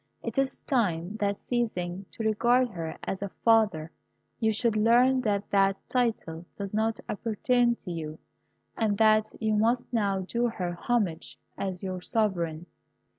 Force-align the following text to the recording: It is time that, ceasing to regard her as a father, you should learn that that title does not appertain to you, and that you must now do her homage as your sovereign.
It 0.23 0.39
is 0.39 0.63
time 0.63 1.17
that, 1.17 1.37
ceasing 1.37 2.07
to 2.09 2.23
regard 2.23 2.69
her 2.69 2.97
as 3.03 3.21
a 3.21 3.29
father, 3.45 3.91
you 4.39 4.51
should 4.51 4.75
learn 4.75 5.21
that 5.21 5.47
that 5.51 5.77
title 5.87 6.43
does 6.57 6.73
not 6.73 6.99
appertain 7.07 7.75
to 7.75 7.91
you, 7.91 8.17
and 8.75 8.97
that 8.97 9.31
you 9.39 9.53
must 9.53 9.93
now 9.93 10.21
do 10.21 10.47
her 10.47 10.71
homage 10.73 11.37
as 11.55 11.83
your 11.83 12.01
sovereign. 12.01 12.65